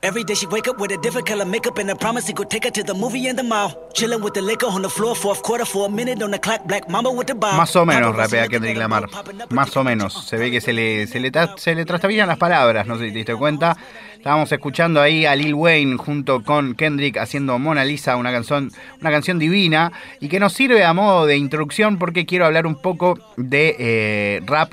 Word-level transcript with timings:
Every 0.00 0.22
day 0.22 0.34
she 0.34 0.46
wake 0.46 0.68
up 0.68 0.78
with 0.78 0.92
a 0.92 0.96
different 0.98 1.26
color 1.26 1.44
makeup 1.44 1.76
and 1.78 1.90
a 1.90 1.96
promise 1.96 2.28
he 2.28 2.32
could 2.32 2.48
take 2.48 2.62
her 2.62 2.70
to 2.70 2.84
the 2.84 2.94
movie 2.94 3.26
and 3.26 3.36
the 3.36 3.42
mall. 3.42 3.90
Chilling 3.94 4.22
with 4.22 4.32
the 4.32 4.40
liquor 4.40 4.66
on 4.66 4.82
the 4.82 4.88
floor, 4.88 5.16
fourth 5.16 5.42
quarter 5.42 5.64
for 5.64 5.88
a 5.88 5.90
minute 5.90 6.22
on 6.22 6.30
the 6.30 6.38
clock, 6.38 6.64
black 6.68 6.88
mama 6.88 7.10
with 7.10 7.26
the 7.26 7.34
bomb. 7.34 7.56
Más 7.56 7.74
o 7.74 7.84
menos 7.84 8.14
rapea 8.14 8.46
Kendrick 8.46 8.76
Lamar. 8.76 9.08
Más 9.50 9.76
o 9.76 9.82
menos. 9.82 10.24
Se 10.24 10.36
ve 10.36 10.52
que 10.52 10.60
se 10.60 10.72
le, 10.72 11.08
se 11.08 11.18
le, 11.18 11.32
se 11.56 11.74
le 11.74 11.84
trastabillan 11.84 12.28
las 12.28 12.38
palabras, 12.38 12.86
no 12.86 12.96
sé 12.96 13.06
si 13.06 13.10
te 13.10 13.18
diste 13.18 13.34
cuenta. 13.34 13.76
Estábamos 14.16 14.52
escuchando 14.52 15.00
ahí 15.00 15.26
a 15.26 15.34
Lil 15.34 15.54
Wayne 15.54 15.96
junto 15.96 16.44
con 16.44 16.76
Kendrick 16.76 17.16
haciendo 17.16 17.58
Mona 17.58 17.84
Lisa, 17.84 18.14
una 18.14 18.30
canción, 18.30 18.70
una 19.00 19.10
canción 19.10 19.40
divina 19.40 19.90
y 20.20 20.28
que 20.28 20.38
nos 20.38 20.52
sirve 20.52 20.84
a 20.84 20.92
modo 20.92 21.26
de 21.26 21.36
introducción 21.36 21.98
porque 21.98 22.24
quiero 22.24 22.46
hablar 22.46 22.68
un 22.68 22.80
poco 22.80 23.18
de 23.36 23.74
eh, 23.80 24.40
rap 24.46 24.72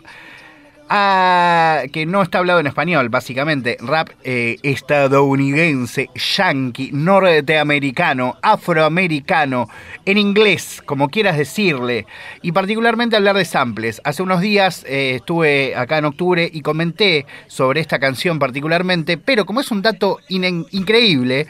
Ah, 0.88 1.84
que 1.92 2.06
no 2.06 2.22
está 2.22 2.38
hablado 2.38 2.60
en 2.60 2.68
español, 2.68 3.10
básicamente. 3.10 3.78
Rap 3.82 4.10
eh, 4.24 4.58
estadounidense, 4.62 6.12
yankee, 6.14 6.92
norteamericano, 6.93 8.38
afroamericano, 8.43 9.68
en 10.06 10.20
inglés, 10.20 10.84
como 10.86 11.10
quieras 11.10 11.40
decirle. 11.40 12.06
Y 12.43 12.52
particularmente 12.52 13.16
hablar 13.16 13.36
de 13.36 13.46
samples. 13.46 14.00
Hace 14.04 14.21
unos 14.21 14.42
días 14.42 14.86
eh, 14.88 15.16
estuve 15.16 15.76
acá 15.76 15.98
en 15.98 16.06
octubre 16.06 16.48
y 16.54 16.62
comenté 16.62 17.26
sobre 17.48 17.82
esta 17.82 17.98
canción 17.98 18.38
particularmente, 18.38 19.18
pero 19.18 19.48
como 19.48 19.62
es 19.62 19.71
un 19.71 19.82
dato 19.82 20.20
increíble, 20.29 21.48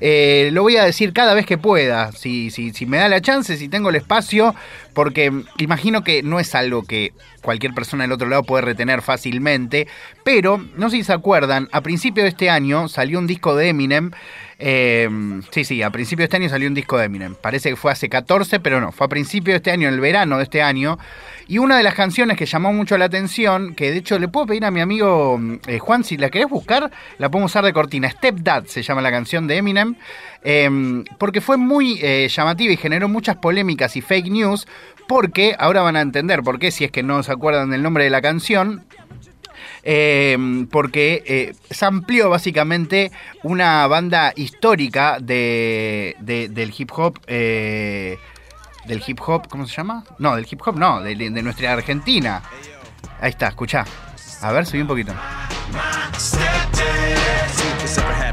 eh, 0.00 0.50
lo 0.52 0.62
voy 0.62 0.76
a 0.76 0.84
decir 0.84 1.12
cada 1.12 1.34
vez 1.34 1.46
que 1.46 1.58
pueda, 1.58 2.12
si, 2.12 2.50
si, 2.50 2.72
si 2.72 2.86
me 2.86 2.98
da 2.98 3.08
la 3.08 3.20
chance, 3.20 3.56
si 3.56 3.68
tengo 3.68 3.90
el 3.90 3.96
espacio, 3.96 4.54
porque 4.94 5.32
imagino 5.58 6.04
que 6.04 6.22
no 6.22 6.40
es 6.40 6.54
algo 6.54 6.82
que 6.82 7.12
cualquier 7.42 7.74
persona 7.74 8.04
del 8.04 8.12
otro 8.12 8.28
lado 8.28 8.42
puede 8.42 8.62
retener 8.62 9.02
fácilmente, 9.02 9.86
pero 10.24 10.58
no 10.76 10.90
sé 10.90 10.96
si 10.96 11.04
se 11.04 11.12
acuerdan, 11.12 11.68
a 11.72 11.80
principio 11.80 12.22
de 12.22 12.30
este 12.30 12.50
año 12.50 12.88
salió 12.88 13.18
un 13.18 13.26
disco 13.26 13.56
de 13.56 13.68
Eminem 13.68 14.10
eh, 14.60 15.08
sí, 15.52 15.64
sí, 15.64 15.82
a 15.82 15.90
principio 15.90 16.22
de 16.22 16.24
este 16.24 16.36
año 16.36 16.48
salió 16.48 16.66
un 16.66 16.74
disco 16.74 16.98
de 16.98 17.04
Eminem. 17.04 17.36
Parece 17.36 17.70
que 17.70 17.76
fue 17.76 17.92
hace 17.92 18.08
14, 18.08 18.58
pero 18.58 18.80
no, 18.80 18.90
fue 18.90 19.06
a 19.06 19.08
principio 19.08 19.52
de 19.52 19.58
este 19.58 19.70
año, 19.70 19.86
en 19.86 19.94
el 19.94 20.00
verano 20.00 20.38
de 20.38 20.42
este 20.42 20.62
año. 20.62 20.98
Y 21.46 21.58
una 21.58 21.76
de 21.76 21.84
las 21.84 21.94
canciones 21.94 22.36
que 22.36 22.44
llamó 22.44 22.72
mucho 22.72 22.98
la 22.98 23.04
atención, 23.04 23.74
que 23.74 23.92
de 23.92 23.98
hecho 23.98 24.18
le 24.18 24.26
puedo 24.26 24.46
pedir 24.46 24.64
a 24.64 24.72
mi 24.72 24.80
amigo 24.80 25.40
eh, 25.66 25.78
Juan, 25.78 26.02
si 26.02 26.16
la 26.16 26.28
querés 26.28 26.48
buscar, 26.48 26.90
la 27.18 27.30
podemos 27.30 27.52
usar 27.52 27.64
de 27.64 27.72
cortina. 27.72 28.10
Step 28.10 28.36
Dad 28.40 28.64
se 28.64 28.82
llama 28.82 29.00
la 29.00 29.12
canción 29.12 29.46
de 29.46 29.58
Eminem, 29.58 29.94
em, 30.42 31.04
porque 31.18 31.40
fue 31.40 31.56
muy 31.56 32.00
eh, 32.02 32.28
llamativa 32.28 32.72
y 32.72 32.76
generó 32.76 33.08
muchas 33.08 33.36
polémicas 33.36 33.96
y 33.96 34.00
fake 34.00 34.28
news, 34.28 34.66
porque 35.06 35.54
ahora 35.58 35.82
van 35.82 35.96
a 35.96 36.00
entender 36.00 36.42
por 36.42 36.58
qué, 36.58 36.72
si 36.72 36.84
es 36.84 36.90
que 36.90 37.04
no 37.04 37.22
se 37.22 37.30
acuerdan 37.30 37.70
del 37.70 37.82
nombre 37.82 38.04
de 38.04 38.10
la 38.10 38.20
canción, 38.20 38.84
Em, 39.90 40.66
porque 40.66 41.22
eh, 41.24 41.54
se 41.70 41.86
amplió 41.86 42.28
básicamente 42.28 43.10
una 43.42 43.86
banda 43.86 44.34
histórica 44.36 45.16
de, 45.18 46.14
del 46.20 46.74
hip 46.76 46.90
hop. 46.94 47.18
Eh, 47.26 48.18
del 48.84 49.02
hip 49.06 49.18
hop, 49.26 49.48
¿cómo 49.48 49.66
se 49.66 49.74
llama? 49.74 50.04
No, 50.18 50.36
del 50.36 50.46
hip 50.50 50.60
hop 50.66 50.76
no, 50.76 51.00
de, 51.00 51.30
nuestra 51.42 51.72
Argentina. 51.72 52.42
Ahí 53.18 53.30
está, 53.30 53.48
escucha 53.48 53.86
A 54.42 54.52
ver, 54.52 54.66
subí 54.66 54.82
un 54.82 54.88
poquito. 54.88 55.14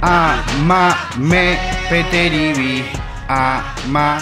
Ama 0.01 1.09
me 1.17 1.57
peteribi. 1.89 2.83
Ama 3.29 4.17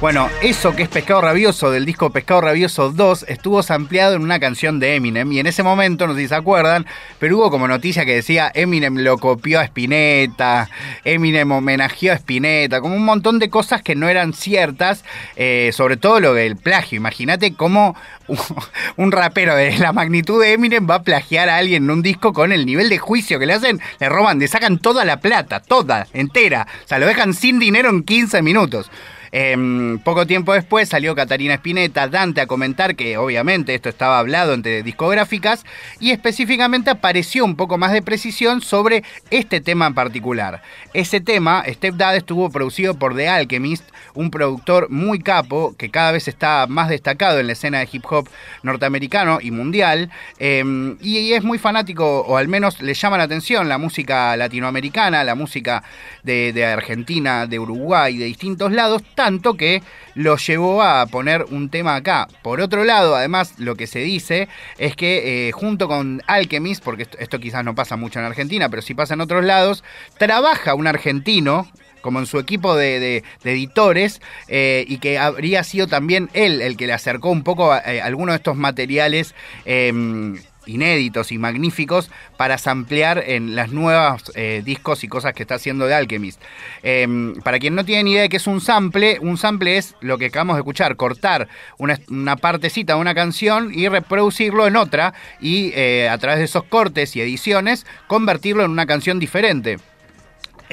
bueno, 0.00 0.28
eso 0.42 0.74
que 0.74 0.82
es 0.82 0.88
Pescado 0.88 1.20
Rabioso 1.20 1.70
del 1.70 1.86
disco 1.86 2.10
Pescado 2.10 2.42
Rabioso 2.42 2.90
2 2.90 3.26
estuvo 3.28 3.62
sampleado 3.62 4.16
en 4.16 4.22
una 4.22 4.38
canción 4.38 4.78
de 4.80 4.96
Eminem 4.96 5.30
y 5.32 5.38
en 5.38 5.46
ese 5.46 5.62
momento, 5.62 6.06
no 6.06 6.14
sé 6.14 6.22
si 6.22 6.28
se 6.28 6.34
acuerdan, 6.34 6.86
pero 7.18 7.38
hubo 7.38 7.50
como 7.50 7.68
noticia 7.68 8.04
que 8.04 8.14
decía 8.14 8.50
Eminem 8.54 8.98
lo 8.98 9.18
copió 9.18 9.60
a 9.60 9.64
Spinetta, 9.64 10.68
Eminem 11.04 11.50
homenajeó 11.52 12.12
a 12.12 12.16
Spinetta, 12.16 12.80
como 12.80 12.96
un 12.96 13.04
montón 13.04 13.38
de 13.38 13.50
cosas 13.50 13.82
que 13.82 13.94
no 13.94 14.08
eran 14.08 14.32
ciertas, 14.34 15.04
eh, 15.36 15.70
sobre 15.72 15.96
todo 15.96 16.20
lo 16.20 16.34
del 16.34 16.56
plagio. 16.56 16.96
Imagínate 16.96 17.54
cómo 17.54 17.96
un 18.96 19.12
rapero 19.12 19.54
de 19.54 19.78
la 19.78 19.92
magnitud 19.92 20.42
de 20.42 20.52
Eminem 20.52 20.88
va 20.88 20.96
a 20.96 21.02
plagiar 21.02 21.48
a 21.48 21.56
alguien 21.56 21.84
en 21.84 21.90
un 21.90 22.02
disco 22.02 22.32
con 22.32 22.52
el 22.52 22.66
nivel 22.66 22.88
de 22.88 22.98
juicio 22.98 23.38
que 23.38 23.46
le 23.46 23.54
hacen, 23.54 23.80
le 24.00 24.08
roban, 24.08 24.38
le 24.38 24.48
sacan 24.48 24.78
toda 24.78 25.04
la 25.04 25.20
plata, 25.20 25.60
toda, 25.60 26.06
entera, 26.12 26.66
o 26.84 26.88
sea, 26.88 26.98
lo 26.98 27.06
dejan 27.06 27.32
sin 27.34 27.58
dinero 27.58 27.90
en 27.90 28.02
15 28.02 28.42
minutos. 28.42 28.90
Em, 29.36 29.98
poco 29.98 30.28
tiempo 30.28 30.52
después 30.52 30.88
salió 30.88 31.16
Catarina 31.16 31.54
Spinetta, 31.54 32.06
Dante, 32.06 32.40
a 32.40 32.46
comentar 32.46 32.94
que 32.94 33.18
obviamente 33.18 33.74
esto 33.74 33.88
estaba 33.88 34.20
hablado 34.20 34.54
entre 34.54 34.84
discográficas 34.84 35.64
y 35.98 36.12
específicamente 36.12 36.90
apareció 36.90 37.44
un 37.44 37.56
poco 37.56 37.76
más 37.76 37.90
de 37.90 38.00
precisión 38.00 38.60
sobre 38.60 39.02
este 39.32 39.60
tema 39.60 39.88
en 39.88 39.94
particular. 39.94 40.62
Ese 40.92 41.20
tema, 41.20 41.64
Step 41.66 41.96
Dad, 41.96 42.14
estuvo 42.14 42.48
producido 42.50 42.94
por 42.94 43.16
The 43.16 43.28
Alchemist, 43.28 43.84
un 44.14 44.30
productor 44.30 44.88
muy 44.88 45.18
capo 45.18 45.74
que 45.76 45.90
cada 45.90 46.12
vez 46.12 46.28
está 46.28 46.66
más 46.68 46.88
destacado 46.88 47.40
en 47.40 47.48
la 47.48 47.54
escena 47.54 47.80
de 47.80 47.88
hip 47.90 48.04
hop 48.08 48.28
norteamericano 48.62 49.40
y 49.40 49.50
mundial. 49.50 50.10
Em, 50.38 50.96
y, 51.00 51.32
es 51.32 51.42
muy 51.42 51.58
fanático, 51.58 52.20
o 52.20 52.36
al 52.36 52.46
menos 52.46 52.80
le 52.80 52.94
llama 52.94 53.18
la 53.18 53.24
atención, 53.24 53.68
la 53.68 53.78
música 53.78 54.36
latinoamericana, 54.36 55.24
la 55.24 55.34
música 55.34 55.82
de, 56.22 56.52
de 56.52 56.64
Argentina, 56.66 57.48
de 57.48 57.58
Uruguay, 57.58 58.16
de 58.16 58.26
distintos 58.26 58.70
lados 58.70 59.02
tanto 59.24 59.54
que 59.54 59.82
lo 60.14 60.36
llevó 60.36 60.82
a 60.82 61.06
poner 61.06 61.44
un 61.44 61.70
tema 61.70 61.96
acá. 61.96 62.28
Por 62.42 62.60
otro 62.60 62.84
lado, 62.84 63.16
además, 63.16 63.54
lo 63.56 63.74
que 63.74 63.86
se 63.86 64.00
dice 64.00 64.48
es 64.76 64.94
que 64.96 65.48
eh, 65.48 65.52
junto 65.52 65.88
con 65.88 66.20
Alchemist, 66.26 66.84
porque 66.84 67.08
esto, 67.18 67.40
quizás 67.40 67.64
no 67.64 67.74
pasa 67.74 67.96
mucho 67.96 68.18
en 68.18 68.26
Argentina, 68.26 68.68
pero 68.68 68.82
sí 68.82 68.92
pasa 68.92 69.14
en 69.14 69.22
otros 69.22 69.42
lados, 69.42 69.82
trabaja 70.18 70.74
un 70.74 70.86
argentino 70.86 71.66
como 72.02 72.18
en 72.18 72.26
su 72.26 72.38
equipo 72.38 72.76
de, 72.76 73.24
editores, 73.44 74.20
eh, 74.48 74.84
y 74.86 74.98
que 74.98 75.16
habría 75.16 75.64
sido 75.64 75.86
también 75.86 76.28
él 76.34 76.60
el 76.60 76.76
que 76.76 76.86
le 76.86 76.92
acercó 76.92 77.30
un 77.30 77.42
poco 77.42 77.72
a, 77.72 77.78
eh, 77.78 78.02
algunos 78.02 78.34
de 78.34 78.36
estos 78.36 78.58
materiales 78.58 79.34
em, 79.64 80.36
inéditos 80.66 81.32
y 81.32 81.38
magníficos 81.38 82.10
para 82.36 82.58
samplear 82.58 83.22
en 83.26 83.54
las 83.56 83.70
nuevas 83.70 84.32
eh, 84.34 84.62
discos 84.64 85.04
y 85.04 85.08
cosas 85.08 85.34
que 85.34 85.42
está 85.42 85.56
haciendo 85.56 85.86
de 85.86 85.94
Alchemist. 85.94 86.40
Em, 86.82 87.34
para 87.42 87.58
quien 87.58 87.74
no 87.74 87.84
tiene 87.84 88.04
ni 88.04 88.12
idea 88.12 88.22
de 88.22 88.28
qué 88.28 88.36
es 88.36 88.46
un 88.46 88.60
sample, 88.60 89.18
un 89.20 89.36
sample 89.36 89.76
es 89.76 89.94
lo 90.00 90.18
que 90.18 90.26
acabamos 90.26 90.56
de 90.56 90.60
escuchar, 90.60 90.96
cortar 90.96 91.48
una, 91.78 92.36
partecita 92.36 92.94
de 92.94 93.00
una 93.00 93.14
canción 93.14 93.72
y 93.72 93.88
reproducirlo 93.88 94.66
en 94.66 94.76
otra 94.76 95.14
y 95.40 95.72
eh, 95.74 96.08
a 96.08 96.18
través 96.18 96.38
de 96.38 96.44
esos 96.44 96.64
cortes 96.64 97.14
y 97.16 97.20
ediciones 97.20 97.86
convertirlo 98.06 98.64
en 98.64 98.70
una 98.70 98.86
canción 98.86 99.18
diferente. 99.18 99.78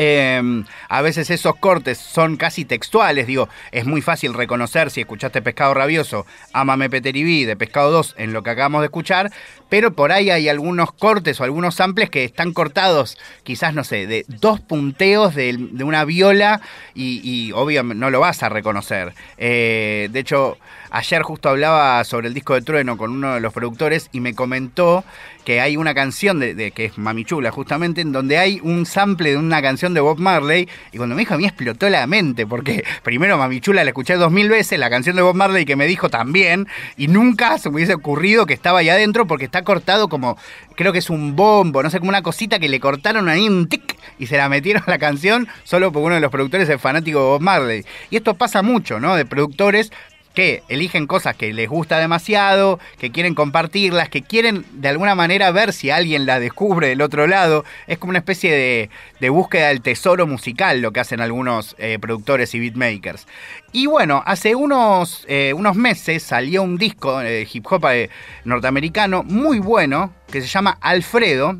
Em, 0.03 0.65
a 0.89 1.03
veces 1.03 1.29
esos 1.29 1.57
cortes 1.57 1.99
son 1.99 2.35
casi 2.35 2.65
textuales, 2.65 3.27
digo, 3.27 3.49
es 3.71 3.85
muy 3.85 4.01
fácil 4.01 4.33
reconocer 4.33 4.89
si 4.89 5.01
escuchaste 5.01 5.43
Pescado 5.43 5.75
Rabioso, 5.75 6.25
Amame 6.53 6.89
Peteribí 6.89 7.45
de 7.45 7.55
Pescado 7.55 7.91
2 7.91 8.15
en 8.17 8.33
lo 8.33 8.41
que 8.41 8.49
acabamos 8.49 8.81
de 8.81 8.87
escuchar, 8.87 9.31
pero 9.69 9.93
por 9.93 10.11
ahí 10.11 10.31
hay 10.31 10.49
algunos 10.49 10.91
cortes 10.91 11.39
o 11.39 11.43
algunos 11.43 11.75
samples 11.75 12.09
que 12.09 12.23
están 12.23 12.51
cortados, 12.51 13.15
quizás, 13.43 13.75
no 13.75 13.83
sé, 13.83 14.07
de 14.07 14.25
dos 14.27 14.59
punteos 14.59 15.35
de, 15.35 15.55
una 15.83 16.03
viola 16.03 16.61
y, 16.95 17.51
obviamente 17.53 18.01
no 18.01 18.09
lo 18.09 18.21
vas 18.21 18.41
a 18.41 18.49
reconocer. 18.49 19.13
Eh, 19.37 20.09
de 20.11 20.19
hecho, 20.19 20.57
ayer 20.89 21.21
justo 21.21 21.49
hablaba 21.49 22.03
sobre 22.03 22.27
el 22.27 22.33
disco 22.33 22.55
de 22.55 22.63
Trueno 22.63 22.97
con 22.97 23.11
uno 23.11 23.35
de 23.35 23.39
los 23.39 23.53
productores 23.53 24.09
y 24.11 24.19
me 24.19 24.33
comentó 24.33 25.03
que 25.45 25.61
hay 25.61 25.77
una 25.77 25.93
canción 25.93 26.39
de, 26.39 26.71
que 26.71 26.85
es 26.85 26.97
Mamichula 26.97 27.51
justamente, 27.51 28.01
en 28.01 28.11
donde 28.11 28.37
hay 28.37 28.59
un 28.61 28.85
sample 28.85 29.31
de 29.31 29.37
una 29.37 29.61
canción 29.61 29.90
de 29.93 30.01
Bob 30.01 30.19
Marley, 30.19 30.67
y 30.91 30.97
cuando 30.97 31.15
me 31.15 31.21
dijo 31.21 31.33
a 31.33 31.37
mí 31.37 31.45
explotó 31.45 31.89
la 31.89 32.05
mente, 32.07 32.45
porque 32.45 32.83
primero 33.03 33.37
Mamichula 33.37 33.83
la 33.83 33.89
escuché 33.89 34.15
dos 34.15 34.31
mil 34.31 34.49
veces, 34.49 34.79
la 34.79 34.89
canción 34.89 35.15
de 35.15 35.21
Bob 35.21 35.35
Marley 35.35 35.65
que 35.65 35.75
me 35.75 35.87
dijo 35.87 36.09
también, 36.09 36.67
y 36.97 37.07
nunca 37.07 37.57
se 37.57 37.69
me 37.69 37.75
hubiese 37.75 37.93
ocurrido 37.93 38.45
que 38.45 38.53
estaba 38.53 38.79
ahí 38.79 38.89
adentro 38.89 39.27
porque 39.27 39.45
está 39.45 39.63
cortado 39.63 40.09
como, 40.09 40.37
creo 40.75 40.93
que 40.93 40.99
es 40.99 41.09
un 41.09 41.35
bombo, 41.35 41.83
no 41.83 41.89
sé, 41.89 41.99
como 41.99 42.09
una 42.09 42.21
cosita 42.21 42.59
que 42.59 42.69
le 42.69 42.79
cortaron 42.79 43.29
ahí 43.29 43.47
un 43.47 43.67
tic 43.67 43.97
y 44.19 44.27
se 44.27 44.37
la 44.37 44.49
metieron 44.49 44.83
a 44.85 44.89
la 44.89 44.97
canción 44.97 45.47
solo 45.63 45.91
porque 45.91 46.05
uno 46.05 46.15
de 46.15 46.21
los 46.21 46.31
productores 46.31 46.69
es 46.69 46.81
fanático 46.81 47.19
de 47.19 47.25
Bob 47.25 47.41
Marley. 47.41 47.85
Y 48.09 48.17
esto 48.17 48.35
pasa 48.35 48.61
mucho, 48.61 48.99
¿no? 48.99 49.15
De 49.15 49.25
productores 49.25 49.91
que 50.33 50.63
eligen 50.69 51.07
cosas 51.07 51.35
que 51.35 51.53
les 51.53 51.69
gusta 51.69 51.99
demasiado, 51.99 52.79
que 52.99 53.11
quieren 53.11 53.35
compartirlas, 53.35 54.09
que 54.09 54.21
quieren 54.21 54.65
de 54.73 54.89
alguna 54.89 55.15
manera 55.15 55.51
ver 55.51 55.73
si 55.73 55.89
alguien 55.89 56.25
la 56.25 56.39
descubre 56.39 56.87
del 56.87 57.01
otro 57.01 57.27
lado. 57.27 57.65
Es 57.87 57.97
como 57.97 58.11
una 58.11 58.19
especie 58.19 58.89
de, 59.19 59.29
búsqueda 59.29 59.69
del 59.69 59.81
tesoro 59.81 60.27
musical 60.27 60.81
lo 60.81 60.91
que 60.91 60.99
hacen 60.99 61.21
algunos 61.21 61.75
eh, 61.77 61.97
productores 61.99 62.53
y 62.55 62.59
beatmakers. 62.59 63.27
Y 63.71 63.85
bueno, 63.85 64.23
hace 64.25 64.55
unos, 64.55 65.25
eh, 65.27 65.53
unos 65.53 65.75
meses 65.75 66.23
salió 66.23 66.63
un 66.63 66.77
disco 66.77 67.19
de 67.19 67.47
hip 67.51 67.65
hop 67.69 67.85
eh, 67.91 68.09
norteamericano 68.43 69.23
muy 69.23 69.59
bueno 69.59 70.13
que 70.31 70.41
se 70.41 70.47
llama 70.47 70.77
Alfredo 70.81 71.57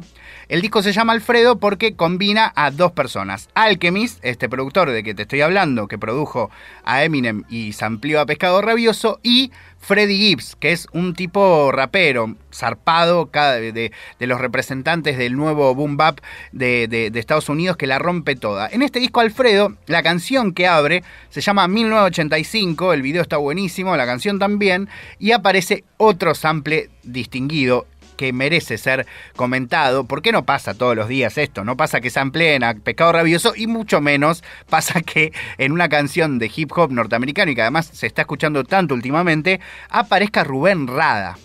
El 0.52 0.62
disco 0.62 0.84
se 0.84 0.92
llama 0.92 1.14
Alfredo 1.14 1.60
porque 1.60 1.96
combina 1.96 2.52
a 2.58 2.72
dos 2.72 2.92
personas. 2.92 3.48
Alchemist, 3.54 4.20
este 4.22 4.50
productor 4.50 4.92
de 4.92 5.02
que 5.02 5.14
te 5.14 5.22
estoy 5.22 5.40
hablando, 5.40 5.88
que 5.88 5.98
produjo 5.98 6.52
a 6.84 7.06
Eminem 7.06 7.46
y 7.50 7.74
amplió 7.80 8.20
a 8.20 8.26
Pescado 8.26 8.62
Rabioso, 8.62 9.22
y 9.24 9.54
Freddie 9.80 10.18
Gibbs, 10.18 10.58
que 10.58 10.74
es 10.74 10.90
un 10.92 11.14
tipo 11.14 11.72
rapero, 11.72 12.36
zarpado 12.54 13.30
de, 13.32 13.94
los 14.20 14.42
representantes 14.42 15.18
del 15.18 15.38
nuevo 15.38 15.74
boom 15.74 15.96
bap 15.96 16.20
de, 16.52 17.10
Estados 17.16 17.48
Unidos 17.48 17.78
que 17.78 17.88
la 17.88 17.98
rompe 17.98 18.36
toda. 18.36 18.68
En 18.68 18.82
este 18.82 19.00
disco 19.00 19.22
Alfredo, 19.22 19.78
la 19.88 20.04
canción 20.04 20.54
que 20.54 20.68
abre 20.68 21.02
se 21.30 21.40
llama 21.40 21.70
1985, 21.70 22.92
el 22.92 23.02
video 23.02 23.22
está 23.22 23.38
buenísimo, 23.38 23.96
la 23.96 24.06
canción 24.06 24.38
también, 24.38 24.90
y 25.18 25.32
aparece 25.32 25.86
otro 25.96 26.36
sample 26.36 26.90
distinguido 27.04 27.88
que 28.22 28.34
merece 28.34 28.78
ser 28.78 29.08
comentado. 29.36 30.06
¿Por 30.06 30.22
qué 30.22 30.32
no 30.32 30.46
pasa 30.46 30.76
todos 30.76 30.96
los 30.96 31.08
días 31.08 31.40
esto? 31.40 31.64
No 31.64 31.76
pasa 31.76 32.02
que 32.02 32.12
se 32.12 32.20
empleen 32.20 32.64
a 32.64 32.76
Pecado 32.76 33.14
Rabioso 33.14 33.54
y 33.56 33.66
mucho 33.66 34.00
menos 34.00 34.44
pasa 34.70 35.02
que 35.06 35.34
en 35.58 35.72
una 35.72 35.90
canción 35.90 36.38
de 36.38 36.52
hip 36.56 36.72
hop 36.76 36.92
norteamericano 36.92 37.50
y 37.50 37.56
que 37.56 37.64
además 37.64 37.90
se 37.92 38.06
está 38.06 38.22
escuchando 38.22 38.64
tanto 38.64 38.94
últimamente, 38.94 39.60
aparezca 39.90 40.44
Rubén 40.44 40.86
Rada. 40.86 41.40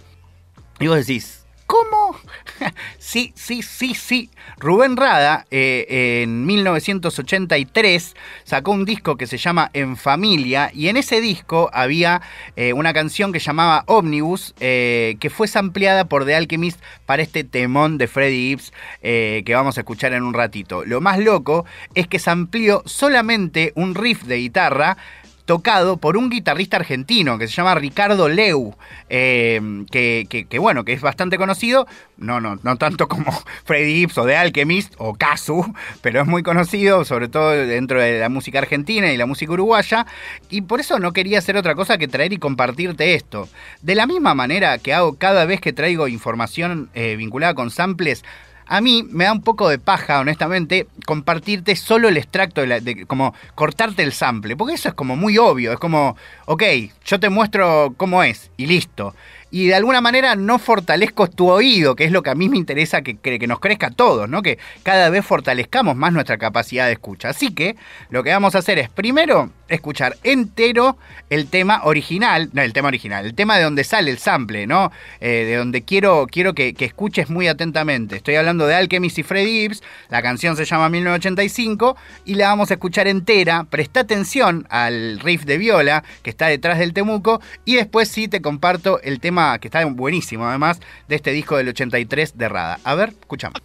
Y 0.78 0.88
vos 0.88 0.99
decís, 0.99 1.46
¿Cómo? 1.67 2.14
sí, 2.99 3.32
sí, 3.35 3.62
sí, 3.62 3.94
sí. 3.94 4.31
Rubén 4.58 4.97
Rada 4.97 5.47
eh, 5.50 6.23
en 6.23 6.47
1983 6.47 8.14
sacó 8.44 8.73
un 8.73 8.85
disco 8.85 9.17
que 9.17 9.26
se 9.26 9.38
llama 9.38 9.70
En 9.73 9.97
Familia 9.97 10.70
y 10.73 10.88
en 10.88 10.97
ese 10.97 11.20
disco 11.20 11.70
había 11.73 12.23
eh, 12.56 12.73
una 12.73 12.93
canción 12.93 13.32
que 13.32 13.38
llamaba 13.38 13.85
Omnibus 13.87 14.55
eh, 14.61 15.17
que 15.20 15.31
fue 15.31 15.49
sampleada 15.49 16.06
por 16.06 16.25
The 16.25 16.35
Alchemist 16.35 16.81
para 17.05 17.23
este 17.23 17.44
temón 17.44 17.99
de 17.99 18.06
Freddie 18.06 18.49
Gibbs 18.49 18.73
que 19.00 19.55
vamos 19.55 19.76
a 19.79 19.81
escuchar 19.81 20.12
en 20.12 20.23
un 20.23 20.35
ratito. 20.35 20.85
Lo 20.85 21.00
más 21.00 21.19
loco 21.19 21.64
es 21.94 22.06
que 22.06 22.19
sampleó 22.19 22.82
solamente 22.87 23.73
un 23.75 23.94
riff 23.94 24.25
de 24.25 24.37
guitarra 24.37 24.97
tocado 25.46 25.96
por 25.96 26.16
un 26.16 26.28
guitarrista 26.28 26.76
argentino 26.76 27.38
que 27.38 27.46
se 27.46 27.54
llama 27.54 27.76
Ricardo 27.76 28.28
Leu, 28.28 28.75
eh, 29.08 29.60
que, 29.90 30.58
bueno, 30.58 30.84
que 30.84 30.93
es 30.93 31.00
bastante 31.00 31.38
conocido, 31.38 31.87
no, 32.16 32.40
no, 32.40 32.58
no 32.62 32.76
tanto 32.76 33.08
como 33.08 33.32
Freddy 33.64 33.94
Gibbs 33.94 34.19
o 34.19 34.26
The 34.26 34.37
Alchemist 34.37 34.94
o 34.98 35.14
Kazu, 35.14 35.72
pero 36.02 36.20
es 36.20 36.26
muy 36.26 36.43
conocido, 36.43 37.04
sobre 37.04 37.28
todo 37.28 37.52
dentro 37.52 38.02
de 38.02 38.19
la 38.19 38.28
música 38.28 38.58
argentina 38.58 39.12
y 39.12 39.16
la 39.16 39.26
música 39.26 39.52
uruguaya, 39.52 40.06
y 40.50 40.62
por 40.62 40.81
eso 40.81 40.98
no 40.98 41.12
quería 41.12 41.38
hacer 41.38 41.56
otra 41.56 41.76
cosa 41.76 41.96
que 41.96 42.08
traer 42.08 42.32
y 42.32 42.38
compartirte 42.38 43.14
esto. 43.14 43.49
De 43.82 43.94
la 43.94 44.06
misma 44.06 44.34
manera 44.34 44.78
que 44.78 44.92
hago 44.92 45.16
cada 45.16 45.44
vez 45.44 45.60
que 45.60 45.72
traigo 45.72 46.08
información 46.08 46.90
eh, 46.94 47.14
vinculada 47.16 47.54
con 47.54 47.70
samples, 47.70 48.25
a 48.66 48.80
mí 48.80 49.04
me 49.08 49.24
da 49.24 49.32
un 49.32 49.42
poco 49.42 49.68
de 49.68 49.78
paja, 49.78 50.20
honestamente, 50.20 50.86
compartirte 51.06 51.76
solo 51.76 52.08
el 52.08 52.16
extracto, 52.16 52.62
de, 52.62 53.06
como 53.06 53.34
cortarte 53.54 54.02
el 54.02 54.12
sample, 54.12 54.56
porque 54.56 54.74
eso 54.74 54.88
es 54.88 54.94
como 54.94 55.16
muy 55.16 55.38
obvio, 55.38 55.72
es 55.72 55.78
como, 55.78 56.16
ok, 56.46 56.62
yo 57.04 57.20
te 57.20 57.28
muestro 57.28 57.94
cómo 57.96 58.22
es 58.22 58.50
y 58.56 58.66
listo 58.66 59.14
y 59.56 59.69
de 59.69 59.75
alguna 59.75 60.03
manera 60.03 60.37
no 60.37 60.58
fortalezco 60.58 61.31
tu 61.31 61.49
oído, 61.49 61.97
que 61.97 62.05
es 62.05 62.12
lo 62.12 62.23
que 62.23 62.29
a 62.29 62.35
mí 62.35 62.50
me 62.50 62.58
interesa 62.58 63.00
que, 63.00 63.17
que, 63.17 63.47
nos 63.47 63.58
crezca 63.58 63.87
a 63.87 63.91
todos, 63.91 64.29
¿no? 64.29 64.43
Que 64.43 64.58
cada 64.82 65.08
vez 65.08 65.25
fortalezcamos 65.25 65.97
más 65.97 66.12
nuestra 66.12 66.37
capacidad 66.37 66.85
de 66.85 66.93
escucha. 66.93 67.31
Así 67.31 67.55
que 67.55 67.75
lo 68.11 68.23
que 68.23 68.32
vamos 68.32 68.55
a 68.55 68.58
hacer 68.58 68.79
es 68.79 68.91
primero 68.91 69.50
escuchar 69.69 70.19
entero 70.25 70.99
el 71.31 71.49
tema 71.49 71.81
original, 71.85 72.50
no, 72.53 72.61
el 72.61 72.75
tema 72.75 72.88
original, 72.88 73.25
el 73.25 73.35
tema 73.35 73.56
de 73.56 73.64
donde 73.64 73.82
sale 73.82 74.11
el 74.11 74.19
sample, 74.19 74.67
¿no? 74.67 74.93
Eh, 75.20 75.44
de 75.47 75.56
donde 75.56 75.82
quiero, 75.82 76.26
quiero 76.31 76.55
que, 76.55 76.75
escuches 76.79 77.31
muy 77.31 77.49
atentamente. 77.49 78.17
Estoy 78.17 78.35
hablando 78.35 78.67
de 78.67 78.75
Alchemist 78.75 79.19
y 79.19 79.23
Freddy 79.23 79.62
Gibbs, 79.62 79.82
la 80.11 80.20
canción 80.20 80.55
se 80.56 80.67
llama 80.67 80.91
1985 80.91 81.97
y 82.26 82.35
la 82.35 82.49
vamos 82.49 82.70
a 82.70 82.75
escuchar 82.75 83.09
entera. 83.09 83.64
Presta 83.64 84.00
atención 84.00 84.67
al 84.69 85.19
riff 85.19 85.44
de 85.44 85.56
viola 85.56 86.05
que 86.23 86.29
está 86.29 86.47
detrás 86.47 86.79
del 86.79 86.93
temuco 86.93 87.41
y 87.64 87.76
después 87.76 88.09
sí 88.09 88.29
te 88.29 88.43
comparto 88.43 89.00
el 89.00 89.19
tema 89.19 89.45
que 89.60 89.69
está 89.69 89.84
buenísimo 89.84 90.46
además 90.46 90.81
de 91.08 91.16
este 91.16 91.32
disco 91.32 91.56
del 91.56 91.69
83 91.69 92.37
de 92.37 92.48
Rada. 92.48 92.78
A 92.84 92.94
ver, 92.94 93.10
escuchamos. 93.20 93.60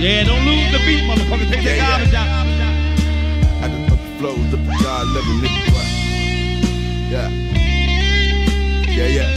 Yeah, 0.00 0.24
don't 0.24 0.44
lose 0.44 0.70
the 0.72 0.78
beat, 0.84 1.04
motherfucker. 1.04 1.48
Take 1.50 1.64
the 1.64 1.76
garbage 1.78 2.14
out. 2.14 2.53
Flows 4.24 4.54
up 4.54 4.60
to 4.60 4.72
God 4.82 5.06
level, 5.08 5.34
nigga. 5.44 5.60
What? 5.74 5.88
Yeah. 7.12 7.28
Yeah, 8.88 9.08
yeah. 9.16 9.28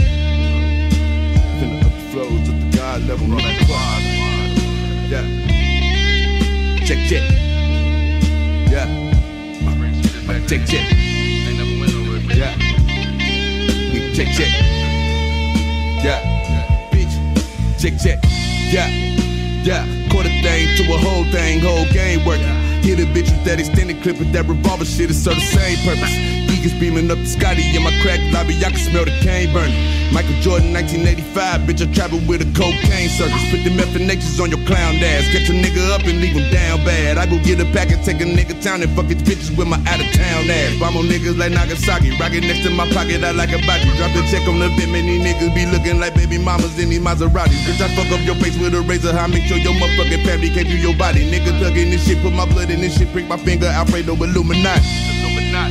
Finna 1.59 1.83
up 1.83 1.91
the 1.91 1.99
flows 2.11 2.47
up 2.47 2.55
to 2.55 2.77
God 2.77 3.01
level, 3.01 3.27
nigga. 3.27 3.67
What? 3.67 4.01
Yeah. 5.11 5.25
Check, 6.85 6.99
check. 7.09 7.23
Yeah. 8.71 8.87
Check, 10.47 10.65
check. 10.65 10.85
Yeah. 12.37 12.55
Check, 14.15 14.29
check. 14.37 14.51
Yeah. 16.01 16.19
Bitch. 16.93 17.13
Check, 17.77 17.99
check. 17.99 18.19
Yeah. 18.71 18.87
Yeah. 19.67 19.83
Quarter 20.09 20.29
thing 20.29 20.77
to 20.77 20.93
a 20.93 20.97
whole 20.97 21.25
thing, 21.25 21.59
whole 21.59 21.85
game 21.91 22.23
working. 22.25 22.66
Hit 22.87 22.99
a 22.99 23.01
bitch 23.01 23.29
with 23.29 23.43
that 23.43 23.59
extended 23.59 24.01
clip 24.01 24.17
with 24.17 24.31
that 24.31 24.45
revolver 24.45 24.85
shit, 24.85 25.11
it 25.11 25.13
serve 25.13 25.35
the 25.35 25.41
same 25.41 25.75
purpose. 25.83 26.56
Beaming 26.73 27.09
up 27.11 27.17
the 27.17 27.25
Scotty 27.25 27.63
in 27.75 27.83
my 27.83 27.93
crack 28.01 28.19
lobby, 28.33 28.57
I 28.59 28.69
can 28.69 28.79
smell 28.79 29.05
the 29.05 29.15
cane 29.23 29.53
burning. 29.53 29.77
Michael 30.11 30.35
Jordan, 30.39 30.71
1985, 30.71 31.67
bitch, 31.67 31.83
I 31.83 31.87
travel 31.91 32.19
with 32.27 32.39
a 32.39 32.49
cocaine 32.55 33.11
circus. 33.11 33.43
Put 33.51 33.63
the 33.63 33.71
methanations 33.71 34.39
on 34.39 34.51
your 34.51 34.63
clown 34.63 34.95
ass. 35.03 35.27
Catch 35.35 35.51
a 35.51 35.55
nigga 35.55 35.83
up 35.91 36.03
and 36.07 36.19
leave 36.19 36.35
him 36.35 36.47
down 36.51 36.83
bad. 36.83 37.17
I 37.17 37.27
go 37.27 37.39
get 37.43 37.59
a 37.59 37.67
pack 37.75 37.91
and 37.91 37.99
take 38.03 38.19
a 38.19 38.27
nigga 38.27 38.55
town 38.63 38.81
and 38.81 38.91
fuck 38.95 39.07
his 39.11 39.19
bitches 39.23 39.51
with 39.55 39.67
my 39.67 39.79
out 39.87 39.99
of 39.99 40.09
town 40.15 40.47
ass. 40.47 40.79
Bomb 40.79 40.95
on 40.95 41.05
niggas 41.11 41.37
like 41.37 41.51
Nagasaki, 41.51 42.15
rocket 42.19 42.43
next 42.43 42.63
to 42.63 42.71
my 42.71 42.87
pocket, 42.91 43.23
I 43.23 43.31
like 43.31 43.51
a 43.51 43.59
body. 43.67 43.87
Drop 43.95 44.11
the 44.15 44.23
check 44.27 44.47
on 44.47 44.59
the 44.59 44.67
bit, 44.75 44.89
many 44.89 45.19
niggas 45.19 45.53
be 45.55 45.67
looking 45.67 45.99
like 45.99 46.15
baby 46.15 46.37
mamas 46.37 46.79
in 46.79 46.89
these 46.89 47.03
Maseratis. 47.03 47.63
Bitch, 47.67 47.79
I 47.83 47.87
fuck 47.95 48.11
up 48.11 48.23
your 48.25 48.35
face 48.43 48.57
with 48.57 48.73
a 48.73 48.81
razor, 48.81 49.15
I 49.15 49.27
make 49.27 49.43
sure 49.47 49.57
your 49.57 49.75
motherfucking 49.75 50.25
family 50.25 50.49
can't 50.49 50.67
through 50.67 50.83
your 50.83 50.95
body. 50.95 51.23
Nigga 51.29 51.55
tugging 51.59 51.91
this 51.91 52.07
shit, 52.07 52.21
put 52.21 52.33
my 52.33 52.45
blood 52.45 52.69
in 52.71 52.81
this 52.81 52.97
shit, 52.97 53.11
prick 53.11 53.27
my 53.27 53.37
finger, 53.37 53.67
Alfredo 53.67 54.15
Illuminati. 54.15 55.06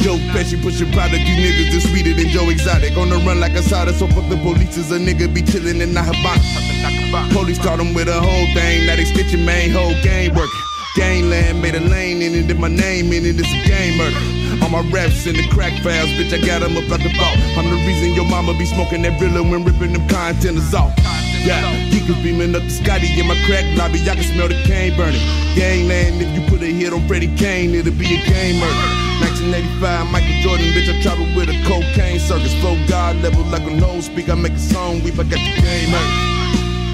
Joe 0.03 0.19
Pesci 0.35 0.61
pushing 0.61 0.91
product, 0.93 1.23
you 1.27 1.37
niggas 1.37 1.75
is 1.75 1.89
sweeter 1.89 2.15
than 2.15 2.29
Joe 2.29 2.49
Exotic. 2.51 2.97
On 2.97 3.09
the 3.09 3.17
run 3.27 3.41
like 3.41 3.53
a 3.53 3.63
soda, 3.63 3.93
so 3.93 4.07
fuck 4.09 4.29
the 4.29 4.37
police 4.37 4.77
is 4.77 4.91
a 4.91 4.99
nigga 4.99 5.33
be 5.33 5.43
chillin' 5.43 5.81
in 5.81 5.95
the 5.95 6.03
Habana. 6.03 7.33
Police 7.33 7.59
caught 7.59 7.81
him 7.81 7.95
with 7.95 8.09
a 8.09 8.21
whole 8.21 8.47
thing, 8.55 8.87
now 8.87 8.97
they 8.97 9.05
stitching 9.05 9.45
main 9.45 9.71
whole 9.71 9.95
game 10.03 10.35
working. 10.35 10.63
Gangland 10.97 11.61
made 11.61 11.75
a 11.75 11.81
lane 11.81 12.23
in 12.23 12.35
it, 12.35 12.51
and 12.51 12.59
my 12.59 12.69
name 12.69 13.13
in 13.13 13.25
it, 13.25 13.37
it's 13.39 13.53
a 13.53 13.61
game 13.69 13.99
murder. 13.99 14.19
All 14.63 14.71
my 14.71 14.81
raps 14.91 15.27
in 15.27 15.37
the 15.37 15.47
crack 15.53 15.73
files, 15.83 16.09
bitch, 16.17 16.33
I 16.33 16.41
got 16.45 16.61
them 16.61 16.77
up 16.77 16.89
at 16.91 17.01
the 17.05 17.13
vault. 17.21 17.37
I'm 17.59 17.69
the 17.69 17.77
reason 17.85 18.15
your 18.15 18.25
mama 18.25 18.57
be 18.57 18.65
smoking 18.65 19.03
that 19.03 19.21
Brilla 19.21 19.45
when 19.45 19.65
ripping 19.65 19.93
them 19.93 20.09
containers 20.09 20.73
off. 20.73 20.97
Yeah, 21.45 21.63
geekers 21.93 22.21
beaming 22.23 22.57
up 22.57 22.63
the 22.63 22.71
Scotty 22.71 23.13
in 23.21 23.27
my 23.27 23.37
crack 23.45 23.65
lobby, 23.77 24.01
I 24.09 24.15
can 24.15 24.25
smell 24.25 24.49
the 24.49 24.57
cane 24.65 24.97
burning. 24.97 25.21
Gangland, 25.55 26.23
if 26.23 26.33
you 26.33 26.43
put 26.49 26.63
a 26.63 26.67
hit 26.67 26.93
on 26.93 27.07
Freddie 27.07 27.35
Kane, 27.37 27.75
it'll 27.75 27.93
be 27.93 28.17
a 28.17 28.25
game 28.25 28.59
murder. 28.59 28.96
1985, 29.21 30.11
Michael 30.11 30.41
Jordan, 30.43 30.67
bitch, 30.73 30.89
I 30.93 31.01
travel 31.03 31.27
with 31.35 31.49
a 31.49 31.57
cocaine 31.65 32.19
circus. 32.19 32.55
Flow 32.61 32.77
God 32.89 33.17
level 33.23 33.45
like 33.45 33.63
a 33.63 33.71
nose 33.71 34.07
speak. 34.07 34.29
I 34.29 34.35
make 34.35 34.53
a 34.53 34.59
song, 34.59 35.03
we 35.03 35.11
forgot 35.11 35.41
the 35.41 35.63
game 35.63 35.91
hurt. 35.91 36.11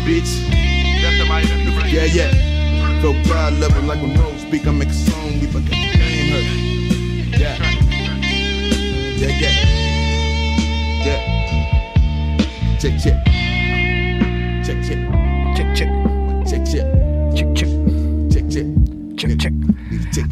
Bitch. 0.06 0.30
Yeah, 1.92 2.04
yeah. 2.04 3.00
Flow 3.00 3.14
God 3.24 3.54
level 3.54 3.82
like 3.82 4.02
a 4.02 4.06
nose 4.06 4.40
speak. 4.42 4.66
I 4.66 4.70
make 4.70 4.88
a 4.88 4.92
song, 4.92 5.40
we 5.40 5.46
forgot 5.46 5.70
the 5.70 5.98
game 5.98 6.30
hurt. 6.32 6.46
Yeah. 7.40 7.56
Yeah, 9.18 9.32
yeah. 9.40 9.54
Yeah. 11.04 11.20
Check, 12.78 12.98
check. 13.00 13.16
Check, 14.64 14.78
check. 14.84 15.11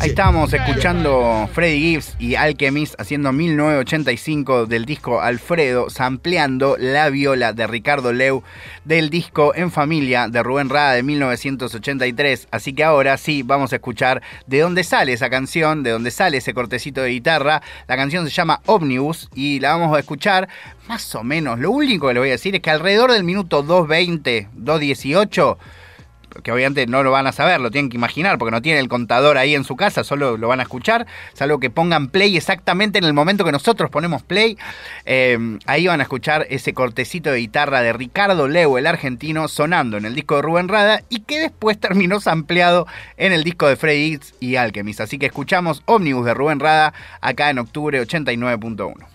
Ahí 0.01 0.09
estábamos 0.09 0.51
escuchando 0.55 1.47
Freddie 1.53 1.79
Gibbs 1.79 2.17
y 2.19 2.35
Alchemist 2.35 2.99
haciendo 2.99 3.33
1985 3.33 4.65
del 4.65 4.87
disco 4.87 5.21
Alfredo, 5.21 5.91
sampleando 5.91 6.79
la 6.79 7.11
viola 7.11 7.53
de 7.53 7.67
Ricardo 7.67 8.11
Leu 8.11 8.43
del 8.87 9.11
disco 9.11 9.55
En 9.55 9.71
Familia 9.71 10.29
de 10.29 10.43
Rubén 10.43 10.71
Rada 10.71 10.95
de 10.95 11.03
1983. 11.03 12.49
Así 12.51 12.73
que 12.73 12.83
ahora 12.83 13.19
sí 13.19 13.43
vamos 13.43 13.75
a 13.75 13.77
escuchar 13.77 14.23
de 14.47 14.61
dónde 14.61 14.85
sale 14.85 15.13
esa 15.13 15.29
canción, 15.29 15.83
de 15.83 15.91
dónde 15.91 16.11
sale 16.11 16.39
ese 16.39 16.55
cortecito 16.55 17.03
de 17.03 17.11
guitarra. 17.11 17.61
La 17.87 17.97
canción 17.97 18.25
se 18.25 18.33
llama 18.33 18.63
Omnibus 18.65 19.29
y 19.35 19.61
la 19.61 19.77
vamos 19.77 19.95
a 19.95 20.01
escuchar 20.01 20.49
más 20.89 21.15
o 21.15 21.23
menos. 21.23 21.59
Lo 21.59 21.73
único 21.73 22.09
que 22.09 22.15
le 22.15 22.21
voy 22.21 22.31
a 22.31 22.33
decir 22.33 22.55
es 22.55 22.63
que 22.63 22.71
alrededor 22.71 23.13
del 23.13 23.25
minuto 23.25 23.63
2.20, 23.63 24.49
2.18 24.57 25.59
que 26.43 26.53
obviamente 26.53 26.87
no 26.87 27.03
lo 27.03 27.11
van 27.11 27.27
a 27.27 27.33
saber, 27.33 27.61
lo 27.61 27.71
tienen 27.71 27.91
que 27.91 27.97
imaginar, 27.97 28.39
porque 28.39 28.53
no 28.53 28.63
tienen 28.63 28.81
el 28.81 28.89
contador 28.89 29.39
ahí 29.39 29.55
en 29.55 29.65
su 29.65 29.77
casa, 29.77 30.05
solo 30.05 30.37
lo 30.37 30.49
van 30.49 30.61
a 30.61 30.65
escuchar, 30.65 31.07
salvo 31.33 31.61
que 31.61 31.71
pongan 31.71 32.09
play 32.09 32.37
exactamente 32.37 32.99
en 32.99 33.05
el 33.05 33.13
momento 33.13 33.45
que 33.45 33.53
nosotros 33.53 33.91
ponemos 33.91 34.23
play, 34.23 34.57
eh, 35.05 35.59
ahí 35.67 35.87
van 35.87 36.01
a 36.01 36.05
escuchar 36.05 36.47
ese 36.51 36.73
cortecito 36.75 37.31
de 37.31 37.39
guitarra 37.39 37.83
de 37.83 37.93
Ricardo 37.93 38.49
Leo, 38.49 38.79
el 38.79 38.87
argentino, 38.87 39.49
sonando 39.49 39.97
en 39.97 40.05
el 40.05 40.15
disco 40.15 40.37
de 40.37 40.43
Rubén 40.43 40.69
Rada 40.69 41.03
y 41.09 41.21
que 41.21 41.39
después 41.39 41.79
terminó 41.79 42.21
sampleado 42.21 42.87
en 43.17 43.33
el 43.33 43.45
disco 43.45 43.69
de 43.69 43.77
Freddy 43.77 44.21
y 44.41 44.57
Alchemist. 44.57 45.01
Así 45.01 45.19
que 45.19 45.27
escuchamos 45.27 45.83
Omnibus 45.87 46.25
de 46.25 46.35
Rubén 46.35 46.61
Rada 46.61 46.95
acá 47.21 47.51
en 47.51 47.59
octubre 47.59 48.01
89.1. 48.01 49.10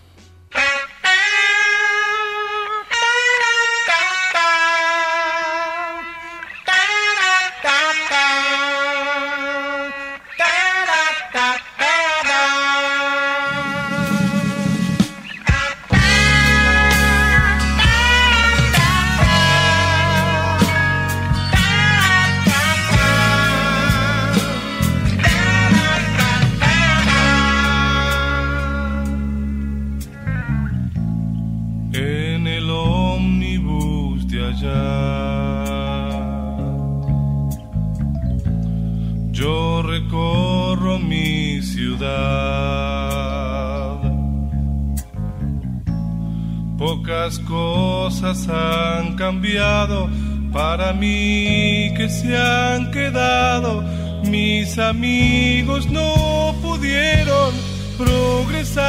cosas 47.46 48.48
han 48.48 49.14
cambiado 49.14 50.08
para 50.52 50.92
mí 50.92 51.94
que 51.96 52.08
se 52.08 52.36
han 52.36 52.90
quedado. 52.90 53.84
Mis 54.24 54.76
amigos 54.76 55.88
no 55.88 56.52
pudieron 56.62 57.54
progresar. 57.96 58.86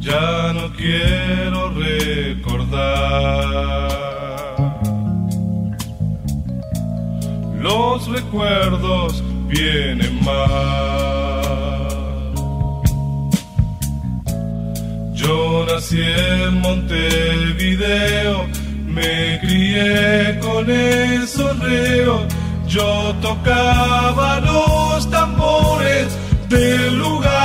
Ya 0.00 0.52
no 0.52 0.72
quiero 0.72 1.70
recordar. 1.70 2.66
Los 7.60 8.08
recuerdos 8.08 9.22
vienen 9.48 10.24
más. 10.24 10.95
Yo 15.26 15.66
nací 15.66 16.00
en 16.00 16.60
Montevideo, 16.60 18.46
me 18.86 19.40
crié 19.40 20.38
con 20.38 20.70
el 20.70 21.26
sonreo, 21.26 22.24
yo 22.68 23.12
tocaba 23.20 24.38
los 24.38 25.10
tambores 25.10 26.16
del 26.48 26.96
lugar. 27.00 27.35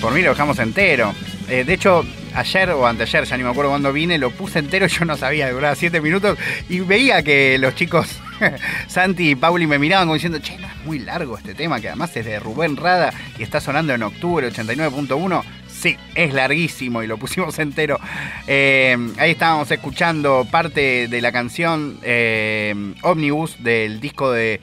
Por 0.00 0.12
mí 0.12 0.22
lo 0.22 0.30
dejamos 0.30 0.58
entero. 0.60 1.12
Eh, 1.48 1.64
de 1.64 1.74
hecho, 1.74 2.04
ayer 2.34 2.70
o 2.70 2.86
anteayer, 2.86 3.24
ya 3.24 3.36
ni 3.36 3.42
me 3.42 3.50
acuerdo 3.50 3.70
cuándo 3.70 3.92
vine, 3.92 4.16
lo 4.16 4.30
puse 4.30 4.60
entero, 4.60 4.86
yo 4.88 5.04
no 5.04 5.16
sabía, 5.16 5.50
duraba 5.50 5.74
7 5.74 6.00
minutos 6.00 6.38
y 6.68 6.80
veía 6.80 7.22
que 7.22 7.58
los 7.58 7.74
chicos, 7.74 8.06
Santi 8.86 9.30
y 9.30 9.34
Pauli, 9.34 9.66
me 9.66 9.78
miraban 9.78 10.06
como 10.06 10.14
diciendo, 10.14 10.38
che, 10.38 10.56
no 10.58 10.68
es 10.68 10.76
muy 10.84 11.00
largo 11.00 11.36
este 11.36 11.54
tema, 11.54 11.80
que 11.80 11.88
además 11.88 12.16
es 12.16 12.24
de 12.24 12.38
Rubén 12.38 12.76
Rada 12.76 13.12
y 13.38 13.42
está 13.42 13.60
sonando 13.60 13.92
en 13.94 14.02
octubre 14.02 14.48
89.1. 14.48 15.42
Sí, 15.68 15.96
es 16.14 16.32
larguísimo 16.32 17.02
y 17.02 17.08
lo 17.08 17.18
pusimos 17.18 17.58
entero. 17.58 17.98
Eh, 18.46 18.96
ahí 19.18 19.32
estábamos 19.32 19.68
escuchando 19.70 20.46
parte 20.48 21.08
de 21.08 21.20
la 21.20 21.32
canción 21.32 21.98
eh, 22.02 22.94
Omnibus 23.02 23.62
del 23.64 23.98
disco 23.98 24.30
de 24.30 24.60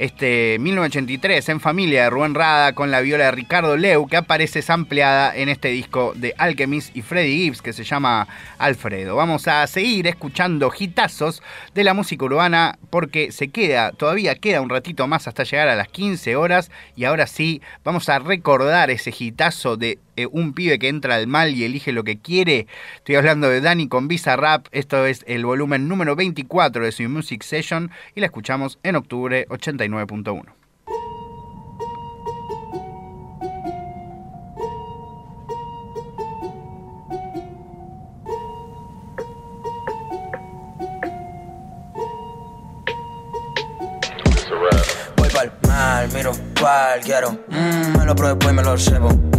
este 0.00 0.56
1983 0.60 1.46
en 1.50 1.60
familia 1.60 2.04
de 2.04 2.10
Rubén 2.10 2.34
Rada 2.34 2.72
con 2.72 2.90
la 2.90 3.02
viola 3.02 3.26
de 3.26 3.32
Ricardo 3.32 3.76
Leu 3.76 4.06
que 4.06 4.16
aparece 4.16 4.62
sampleada 4.62 5.36
en 5.36 5.50
este 5.50 5.68
disco 5.68 6.14
de 6.16 6.34
Alchemist 6.38 6.96
y 6.96 7.02
Freddie 7.02 7.36
Gibbs 7.36 7.60
que 7.60 7.74
se 7.74 7.84
llama 7.84 8.26
Alfredo. 8.56 9.14
Vamos 9.14 9.46
a 9.46 9.66
seguir 9.66 10.06
escuchando 10.06 10.72
hitazos 10.76 11.42
de 11.74 11.84
la 11.84 11.92
música 11.92 12.24
urbana 12.24 12.78
porque 12.88 13.30
se 13.30 13.48
queda, 13.48 13.92
todavía 13.92 14.36
queda 14.36 14.62
un 14.62 14.70
ratito 14.70 15.06
más 15.06 15.28
hasta 15.28 15.44
llegar 15.44 15.68
a 15.68 15.76
las 15.76 15.88
15 15.88 16.34
horas 16.34 16.70
y 16.96 17.04
ahora 17.04 17.26
sí 17.26 17.60
vamos 17.84 18.08
a 18.08 18.20
recordar 18.20 18.90
ese 18.90 19.12
hitazo 19.16 19.76
de 19.76 19.98
eh, 20.20 20.28
un 20.30 20.52
pibe 20.52 20.78
que 20.78 20.88
entra 20.88 21.16
al 21.16 21.26
mal 21.26 21.54
y 21.54 21.64
elige 21.64 21.92
lo 21.92 22.04
que 22.04 22.18
quiere. 22.18 22.66
Estoy 22.96 23.14
hablando 23.14 23.48
de 23.48 23.60
Dani 23.60 23.88
con 23.88 24.08
Visa 24.08 24.36
Rap. 24.36 24.66
Esto 24.72 25.06
es 25.06 25.24
el 25.26 25.44
volumen 25.44 25.88
número 25.88 26.16
24 26.16 26.84
de 26.84 26.92
su 26.92 27.08
Music 27.08 27.42
Session 27.42 27.90
y 28.14 28.20
la 28.20 28.26
escuchamos 28.26 28.78
en 28.82 28.96
octubre 28.96 29.46
89.1. 29.48 30.44
Voy 45.16 45.28
pa'l 45.30 45.52
mal, 45.66 46.12
miro 46.12 46.32
cual 46.58 47.00
quiero. 47.00 47.32
Mm, 47.48 47.98
me 47.98 48.04
lo 48.04 48.14
pruebo 48.14 48.50
y 48.50 48.52
me 48.52 48.62
lo 48.62 48.76
llevo. 48.76 49.29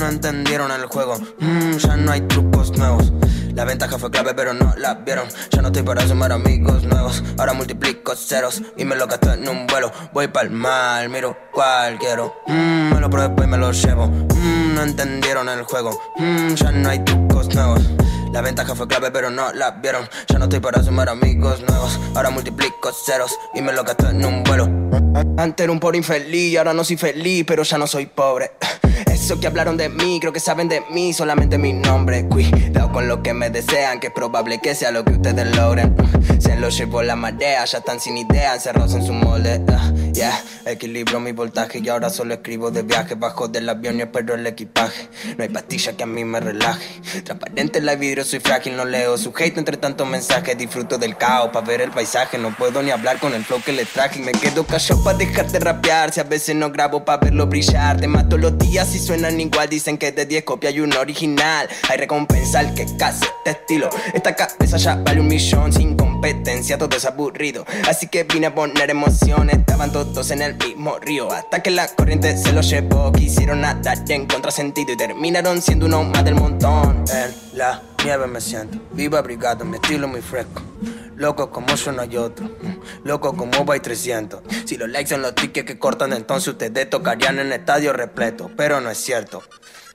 No 0.00 0.08
entendieron 0.08 0.70
el 0.70 0.86
juego. 0.86 1.18
Mm, 1.40 1.76
ya 1.76 1.94
no 1.94 2.10
hay 2.10 2.22
trucos 2.22 2.74
nuevos. 2.78 3.12
La 3.54 3.66
ventaja 3.66 3.98
fue 3.98 4.10
clave, 4.10 4.32
pero 4.32 4.54
no 4.54 4.72
la 4.78 4.94
vieron. 4.94 5.28
Ya 5.50 5.60
no 5.60 5.68
estoy 5.68 5.82
para 5.82 6.08
sumar 6.08 6.32
amigos 6.32 6.84
nuevos. 6.84 7.22
Ahora 7.36 7.52
multiplico 7.52 8.16
ceros 8.16 8.62
y 8.78 8.86
me 8.86 8.96
lo 8.96 9.06
gasto 9.06 9.34
en 9.34 9.46
un 9.46 9.66
vuelo. 9.66 9.92
Voy 10.14 10.28
pa'l 10.28 10.48
mal, 10.48 11.10
miro 11.10 11.36
cual 11.52 11.98
quiero. 11.98 12.34
Mm, 12.46 12.94
me 12.94 12.98
lo 12.98 13.10
pruebo 13.10 13.44
y 13.44 13.46
me 13.46 13.58
lo 13.58 13.72
llevo. 13.72 14.06
Mm, 14.06 14.74
no 14.74 14.82
entendieron 14.84 15.50
el 15.50 15.64
juego. 15.64 15.90
Ya 16.54 16.72
no 16.72 16.88
hay 16.88 17.00
trucos 17.04 17.54
nuevos. 17.54 17.82
La 18.32 18.40
ventaja 18.40 18.74
fue 18.74 18.88
clave, 18.88 19.10
pero 19.10 19.28
no 19.28 19.52
la 19.52 19.72
vieron. 19.72 20.08
Ya 20.28 20.38
no 20.38 20.44
estoy 20.46 20.60
para 20.60 20.82
sumar 20.82 21.10
amigos 21.10 21.60
nuevos. 21.68 22.00
Ahora 22.14 22.30
multiplico 22.30 22.90
ceros 22.90 23.38
y 23.52 23.60
me 23.60 23.74
lo 23.74 23.84
gasto 23.84 24.08
en 24.08 24.24
un 24.24 24.44
vuelo. 24.44 24.79
Antes 25.36 25.64
era 25.64 25.72
un 25.72 25.80
pobre 25.80 25.98
infeliz, 25.98 26.56
ahora 26.58 26.72
no 26.72 26.84
soy 26.84 26.96
feliz, 26.96 27.44
pero 27.46 27.62
ya 27.62 27.78
no 27.78 27.86
soy 27.86 28.06
pobre. 28.06 28.52
Eso 29.12 29.40
que 29.40 29.46
hablaron 29.46 29.76
de 29.76 29.88
mí, 29.88 30.18
creo 30.20 30.32
que 30.32 30.40
saben 30.40 30.68
de 30.68 30.82
mí, 30.90 31.12
solamente 31.12 31.58
mi 31.58 31.72
nombre. 31.72 32.26
Cuidado 32.26 32.92
con 32.92 33.08
lo 33.08 33.22
que 33.22 33.34
me 33.34 33.50
desean, 33.50 34.00
que 34.00 34.08
es 34.08 34.12
probable 34.12 34.60
que 34.60 34.74
sea 34.74 34.90
lo 34.90 35.04
que 35.04 35.12
ustedes 35.12 35.56
logren. 35.56 35.94
Se 36.38 36.56
los 36.56 36.76
llevó 36.76 37.02
la 37.02 37.16
marea, 37.16 37.64
ya 37.64 37.78
están 37.78 38.00
sin 38.00 38.16
idea, 38.18 38.54
encerrados 38.54 38.94
en 38.94 39.04
su 39.04 39.12
molde. 39.12 39.60
Ah, 40.10 40.42
yeah, 40.64 40.72
equilibro 40.72 41.20
mi 41.20 41.32
voltaje 41.32 41.80
y 41.82 41.88
ahora 41.88 42.10
solo 42.10 42.34
escribo 42.34 42.70
de 42.70 42.82
viaje. 42.82 43.14
Bajo 43.14 43.48
del 43.48 43.68
avión 43.68 43.98
y 43.98 44.02
espero 44.02 44.34
el 44.34 44.46
equipaje. 44.46 45.08
No 45.36 45.42
hay 45.42 45.48
pastilla 45.48 45.96
que 45.96 46.02
a 46.02 46.06
mí 46.06 46.24
me 46.24 46.40
relaje. 46.40 47.00
Transparente 47.24 47.80
la 47.80 47.94
vidrio, 47.94 48.24
soy 48.24 48.40
frágil, 48.40 48.76
no 48.76 48.84
leo 48.84 49.16
su 49.18 49.32
hate 49.36 49.58
entre 49.58 49.76
tantos 49.76 50.06
mensajes. 50.06 50.56
Disfruto 50.56 50.98
del 50.98 51.16
caos 51.16 51.50
para 51.52 51.66
ver 51.66 51.80
el 51.80 51.90
paisaje. 51.90 52.38
No 52.38 52.54
puedo 52.56 52.82
ni 52.82 52.90
hablar 52.90 53.18
con 53.18 53.34
el 53.34 53.44
flow 53.44 53.62
que 53.62 53.72
le 53.72 53.84
traje. 53.84 54.20
Y 54.20 54.22
me 54.22 54.32
quedo 54.32 54.64
callado 54.64 55.02
para 55.02 55.18
dejar 55.18 55.50
de 55.50 55.58
rapear. 55.58 56.12
Si 56.12 56.20
a 56.20 56.24
veces 56.24 56.54
no 56.56 56.70
grabo 56.70 57.04
para 57.04 57.18
verlo 57.18 57.46
brillar. 57.46 58.00
Te 58.00 58.06
mato 58.06 58.36
los 58.36 58.56
días 58.58 58.94
y 58.94 58.98
suenan 58.98 59.40
igual. 59.40 59.68
Dicen 59.68 59.98
que 59.98 60.12
de 60.12 60.26
10 60.26 60.44
copia 60.44 60.70
y 60.70 60.80
un 60.80 60.92
original. 60.94 61.68
Hay 61.88 61.98
recompensa 61.98 62.60
al 62.60 62.74
que 62.74 62.86
case 62.96 63.24
este 63.44 63.50
estilo. 63.50 63.90
Esta 64.12 64.34
cabeza 64.34 64.76
ya 64.76 64.96
vale 64.96 65.20
un 65.20 65.28
millón 65.28 65.72
sin 65.72 65.96
competencia, 66.20 66.76
todo 66.76 66.94
es 66.94 67.06
aburrido. 67.06 67.64
Así 67.88 68.06
que 68.08 68.24
vine 68.24 68.48
a 68.48 68.54
poner 68.54 68.90
emociones. 68.90 69.56
Estaban 69.56 69.90
todos 69.90 70.30
en 70.30 70.42
el 70.42 70.54
mismo 70.56 70.98
río. 70.98 71.32
Hasta 71.32 71.62
que 71.62 71.70
la 71.70 71.88
corriente 71.88 72.36
se 72.36 72.52
los 72.52 72.68
llevó. 72.68 73.10
Quisieron 73.12 73.62
nadar 73.62 73.98
en 74.06 74.26
contrasentido 74.26 74.92
y 74.92 74.98
terminaron 74.98 75.62
siendo 75.62 75.86
uno 75.86 76.04
más 76.04 76.22
del 76.22 76.34
montón. 76.34 77.04
En 77.10 77.58
la 77.58 77.80
nieve 78.04 78.26
me 78.26 78.40
siento, 78.40 78.78
vivo 78.92 79.16
abrigado, 79.16 79.64
mi 79.64 79.76
estilo 79.76 80.08
muy 80.08 80.20
fresco. 80.20 80.62
Loco 81.16 81.50
como 81.50 81.74
yo 81.74 81.92
no 81.92 82.02
hay 82.02 82.16
otro, 82.16 82.46
mm, 82.46 83.06
loco 83.06 83.34
como 83.34 83.64
voy 83.64 83.80
300. 83.80 84.40
Si 84.66 84.76
los 84.76 84.88
likes 84.88 85.08
son 85.10 85.22
los 85.22 85.34
tickets 85.34 85.66
que 85.66 85.78
cortan, 85.78 86.12
entonces 86.12 86.48
ustedes 86.48 86.88
tocarían 86.90 87.38
en 87.38 87.52
estadio 87.52 87.92
repleto. 87.94 88.50
Pero 88.56 88.80
no 88.80 88.90
es 88.90 88.98
cierto, 88.98 89.42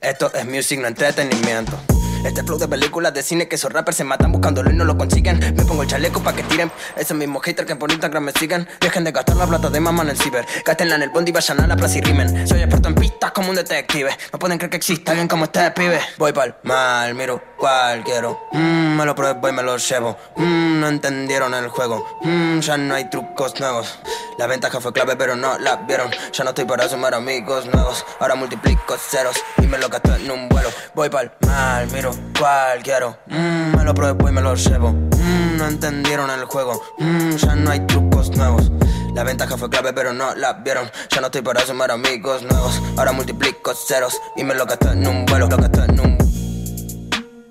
esto 0.00 0.32
es 0.34 0.44
music, 0.44 0.80
no 0.80 0.88
entretenimiento. 0.88 1.76
Este 2.24 2.42
flow 2.42 2.58
de 2.58 2.68
películas 2.68 3.12
de 3.14 3.22
cine 3.22 3.48
que 3.48 3.56
esos 3.56 3.72
rappers 3.72 3.96
se 3.96 4.04
matan 4.04 4.32
buscándolo 4.32 4.70
y 4.70 4.74
no 4.74 4.84
lo 4.84 4.96
consiguen. 4.96 5.38
Me 5.56 5.64
pongo 5.64 5.82
el 5.82 5.88
chaleco 5.88 6.22
pa' 6.22 6.34
que 6.34 6.42
tiren. 6.44 6.70
Esos 6.96 7.16
mismos 7.16 7.42
haters 7.44 7.66
que 7.66 7.76
por 7.76 7.90
Instagram 7.90 8.24
me 8.24 8.32
siguen. 8.32 8.68
Dejen 8.80 9.04
de 9.04 9.12
gastar 9.12 9.36
la 9.36 9.46
plata 9.46 9.70
de 9.70 9.80
mamá 9.80 10.02
en 10.02 10.10
el 10.10 10.18
ciber. 10.18 10.44
Gástenla 10.64 10.96
en 10.96 11.02
el 11.02 11.10
bondi 11.10 11.30
y 11.30 11.32
vayan 11.32 11.60
a 11.60 11.66
la 11.66 11.76
plaza 11.76 11.98
y 11.98 12.00
rimen. 12.00 12.46
Soy 12.46 12.60
experto 12.60 12.88
en 12.88 12.94
pistas 12.94 13.32
como 13.32 13.50
un 13.50 13.56
detective. 13.56 14.10
No 14.32 14.38
pueden 14.38 14.58
creer 14.58 14.70
que 14.70 14.76
exista 14.76 15.12
alguien 15.12 15.28
como 15.28 15.44
este 15.44 15.70
pibe. 15.72 16.00
Voy 16.18 16.32
pa'l 16.32 16.54
mal, 16.62 17.14
miro 17.14 17.42
cual 17.56 18.04
quiero. 18.04 18.40
Mm, 18.52 18.96
me 18.96 19.04
lo 19.04 19.14
pruebo 19.14 19.48
y 19.48 19.52
me 19.52 19.62
lo 19.62 19.76
llevo. 19.76 20.16
Mm, 20.36 20.80
no 20.80 20.88
entendieron 20.88 21.54
el 21.54 21.68
juego. 21.68 22.06
Mm, 22.22 22.60
ya 22.60 22.76
no 22.76 22.94
hay 22.94 23.08
trucos 23.10 23.58
nuevos. 23.60 23.98
La 24.38 24.46
ventaja 24.46 24.80
fue 24.80 24.92
clave, 24.92 25.16
pero 25.16 25.34
no 25.34 25.58
la 25.58 25.76
vieron. 25.76 26.10
Ya 26.32 26.44
no 26.44 26.50
estoy 26.50 26.66
para 26.66 26.88
sumar 26.88 27.14
amigos 27.14 27.66
nuevos. 27.66 28.04
Ahora 28.20 28.34
multiplico 28.34 28.96
ceros 28.98 29.36
y 29.58 29.66
me 29.66 29.78
lo 29.78 29.88
gasto 29.88 30.14
en 30.14 30.30
un 30.30 30.48
vuelo. 30.48 30.68
Voy 30.94 31.08
pa'l 31.08 31.32
mal, 31.46 31.90
miro 31.90 32.10
cual 32.38 32.82
quiero. 32.82 33.18
Mm, 33.26 33.76
me 33.76 33.84
lo 33.84 33.94
pruebo 33.94 34.28
y 34.28 34.32
me 34.32 34.42
lo 34.42 34.54
llevo. 34.54 34.92
Mm, 34.92 35.56
no 35.56 35.66
entendieron 35.66 36.30
el 36.30 36.44
juego. 36.44 36.82
Mm, 36.98 37.36
ya 37.36 37.54
no 37.54 37.70
hay 37.70 37.80
trucos 37.86 38.30
nuevos. 38.36 38.70
La 39.14 39.24
ventaja 39.24 39.56
fue 39.56 39.70
clave, 39.70 39.94
pero 39.94 40.12
no 40.12 40.34
la 40.34 40.52
vieron. 40.52 40.90
Ya 41.08 41.20
no 41.22 41.28
estoy 41.28 41.40
para 41.40 41.62
sumar 41.62 41.90
amigos 41.90 42.42
nuevos. 42.42 42.82
Ahora 42.98 43.12
multiplico 43.12 43.72
ceros 43.74 44.20
y 44.36 44.44
me 44.44 44.54
lo 44.54 44.66
gasto 44.66 44.92
en 44.92 45.06
un 45.06 45.24
vuelo. 45.24 45.48
Lo 45.48 45.56
gasto 45.56 45.84
en 45.84 45.98
un 45.98 46.18
vuelo. 46.18 46.25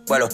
Vuelo. 0.07 0.29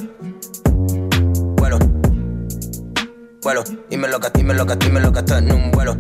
Vuelo. 3.42 3.64
Y 3.90 3.98
me 3.98 4.10
lo 4.10 4.20
gasto, 4.20 4.40
y 4.40 4.44
me 4.44 4.54
lo 4.54 4.66
gasto, 4.66 4.86
y 4.86 4.92
me 4.92 5.00
lo 5.00 5.12
gasto 5.14 5.38
en 5.38 5.50
un 5.50 5.72
vuelo. 5.72 5.96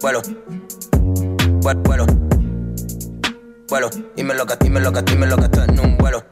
Vuelo. 0.00 0.20
Vuelo. 1.62 1.82
Vuelo. 1.82 2.06
Vuelo. 3.66 3.90
Y 4.14 4.22
me 4.22 4.34
lo 4.34 4.44
gasto, 4.44 4.66
y 4.66 4.70
me 4.70 4.80
lo 4.80 4.92
gasto, 4.92 5.12
y 5.12 5.16
me 5.16 5.26
lo 5.26 5.36
gasto 5.36 5.64
en 5.64 5.80
un 5.80 5.96
vuelo. 5.96 6.22